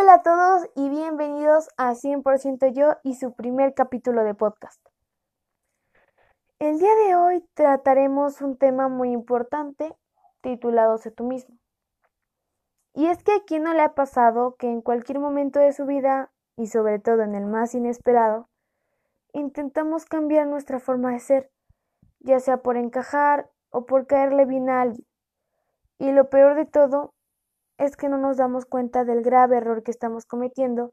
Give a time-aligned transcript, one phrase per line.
[0.00, 4.80] Hola a todos y bienvenidos a 100% yo y su primer capítulo de podcast.
[6.60, 9.96] El día de hoy trataremos un tema muy importante
[10.40, 11.58] titulado Sé tú mismo.
[12.94, 15.84] Y es que a quien no le ha pasado que en cualquier momento de su
[15.84, 18.48] vida, y sobre todo en el más inesperado,
[19.32, 21.50] intentamos cambiar nuestra forma de ser,
[22.20, 25.08] ya sea por encajar o por caerle bien a alguien.
[25.98, 27.14] Y lo peor de todo
[27.78, 30.92] es que no nos damos cuenta del grave error que estamos cometiendo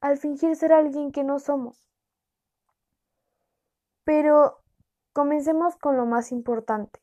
[0.00, 1.88] al fingir ser alguien que no somos.
[4.04, 4.58] Pero
[5.12, 7.00] comencemos con lo más importante.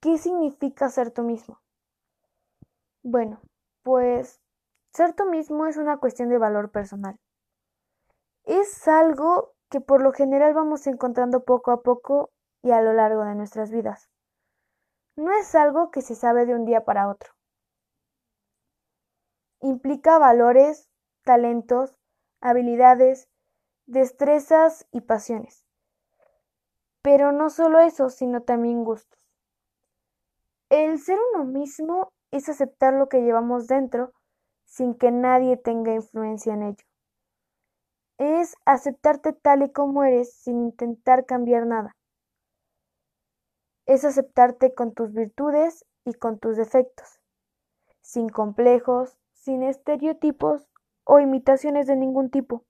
[0.00, 1.60] ¿Qué significa ser tú mismo?
[3.02, 3.40] Bueno,
[3.82, 4.40] pues
[4.92, 7.18] ser tú mismo es una cuestión de valor personal.
[8.44, 12.30] Es algo que por lo general vamos encontrando poco a poco
[12.62, 14.08] y a lo largo de nuestras vidas
[15.18, 17.32] no es algo que se sabe de un día para otro.
[19.60, 20.88] Implica valores,
[21.24, 21.96] talentos,
[22.40, 23.28] habilidades,
[23.86, 25.66] destrezas y pasiones.
[27.02, 29.18] Pero no solo eso, sino también gustos.
[30.68, 34.12] El ser uno mismo es aceptar lo que llevamos dentro
[34.66, 36.84] sin que nadie tenga influencia en ello.
[38.18, 41.97] Es aceptarte tal y como eres sin intentar cambiar nada
[43.88, 47.20] es aceptarte con tus virtudes y con tus defectos,
[48.02, 50.68] sin complejos, sin estereotipos
[51.04, 52.64] o imitaciones de ningún tipo.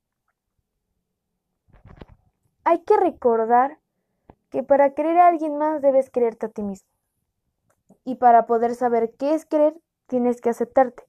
[2.63, 3.81] Hay que recordar
[4.49, 6.89] que para querer a alguien más debes quererte a ti mismo.
[8.05, 9.75] Y para poder saber qué es querer,
[10.07, 11.03] tienes que aceptarte,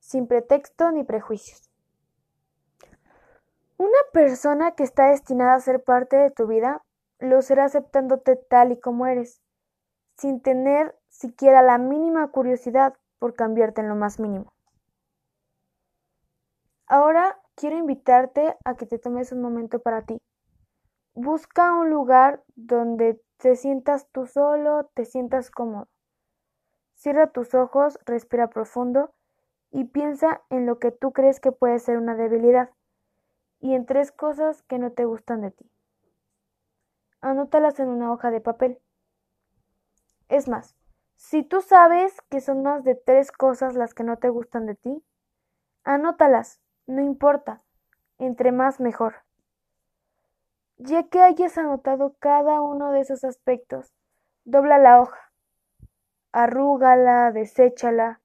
[0.00, 1.70] sin pretexto ni prejuicios.
[3.78, 6.82] Una persona que está destinada a ser parte de tu vida
[7.18, 9.40] lo será aceptándote tal y como eres,
[10.16, 14.52] sin tener siquiera la mínima curiosidad por cambiarte en lo más mínimo.
[16.86, 20.18] Ahora quiero invitarte a que te tomes un momento para ti.
[21.14, 25.88] Busca un lugar donde te sientas tú solo, te sientas cómodo.
[26.94, 29.14] Cierra tus ojos, respira profundo
[29.70, 32.70] y piensa en lo que tú crees que puede ser una debilidad
[33.60, 35.70] y en tres cosas que no te gustan de ti.
[37.20, 38.78] Anótalas en una hoja de papel.
[40.28, 40.76] Es más,
[41.16, 44.74] si tú sabes que son más de tres cosas las que no te gustan de
[44.74, 45.04] ti,
[45.84, 47.62] anótalas, no importa,
[48.18, 49.16] entre más mejor.
[50.78, 53.94] Ya que hayas anotado cada uno de esos aspectos,
[54.44, 55.32] dobla la hoja,
[56.32, 58.20] arrúgala, deséchala,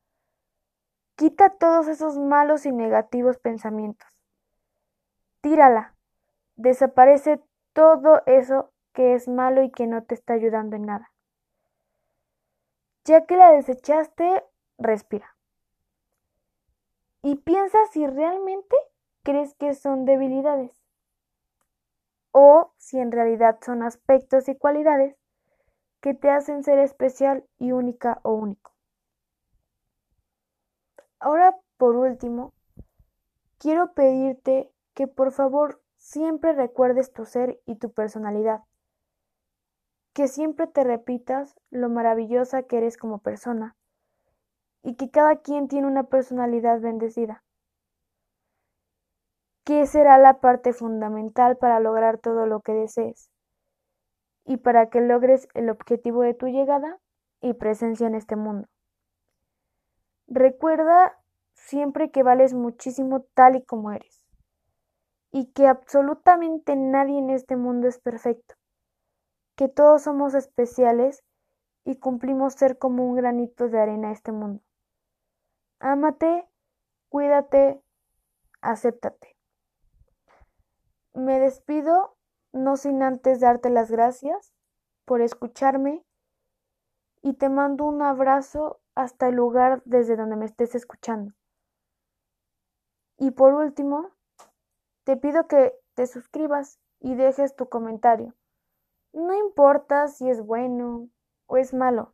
[1.15, 4.09] quita todos esos malos y negativos pensamientos,
[5.39, 5.95] tírala,
[6.55, 7.41] desaparece
[7.73, 11.10] todo eso que es malo y que no te está ayudando en nada.
[13.05, 14.43] Ya que la desechaste,
[14.77, 15.35] respira.
[17.23, 18.75] Y piensa si realmente
[19.23, 20.71] crees que son debilidades
[22.31, 25.15] o si en realidad son aspectos y cualidades
[25.99, 28.71] que te hacen ser especial y única o único.
[31.19, 32.53] Ahora, por último,
[33.59, 38.61] quiero pedirte que por favor siempre recuerdes tu ser y tu personalidad
[40.13, 43.75] que siempre te repitas lo maravillosa que eres como persona
[44.83, 47.43] y que cada quien tiene una personalidad bendecida.
[49.63, 53.29] ¿Qué será la parte fundamental para lograr todo lo que desees?
[54.43, 56.99] Y para que logres el objetivo de tu llegada
[57.41, 58.67] y presencia en este mundo.
[60.27, 61.17] Recuerda
[61.53, 64.25] siempre que vales muchísimo tal y como eres,
[65.31, 68.55] y que absolutamente nadie en este mundo es perfecto
[69.61, 71.23] que todos somos especiales
[71.85, 74.63] y cumplimos ser como un granito de arena a este mundo.
[75.77, 76.49] Ámate,
[77.09, 77.79] cuídate,
[78.61, 79.37] acéptate.
[81.13, 82.17] Me despido,
[82.51, 84.51] no sin antes darte las gracias
[85.05, 86.03] por escucharme
[87.21, 91.35] y te mando un abrazo hasta el lugar desde donde me estés escuchando.
[93.19, 94.09] Y por último,
[95.03, 98.33] te pido que te suscribas y dejes tu comentario.
[99.13, 101.09] No importa si es bueno
[101.47, 102.13] o es malo.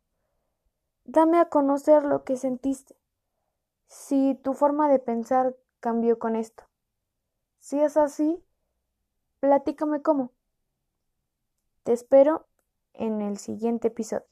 [1.04, 2.96] Dame a conocer lo que sentiste.
[3.86, 6.64] Si tu forma de pensar cambió con esto.
[7.58, 8.44] Si es así,
[9.40, 10.32] platícame cómo.
[11.84, 12.46] Te espero
[12.92, 14.26] en el siguiente episodio.